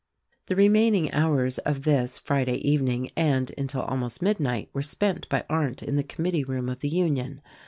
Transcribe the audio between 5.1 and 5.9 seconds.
by Arndt